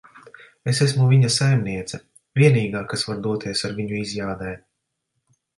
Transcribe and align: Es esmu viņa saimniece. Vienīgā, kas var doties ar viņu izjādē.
Es 0.71 0.79
esmu 0.85 1.09
viņa 1.11 1.29
saimniece. 1.35 2.01
Vienīgā, 2.43 2.83
kas 2.95 3.07
var 3.11 3.23
doties 3.29 3.65
ar 3.71 3.79
viņu 3.81 4.03
izjādē. 4.03 4.59